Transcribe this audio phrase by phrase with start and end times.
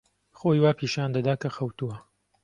[0.37, 1.95] خۆی وا پیشان دەدا کە خەوتووە.